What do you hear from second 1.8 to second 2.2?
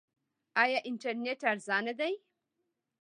دی؟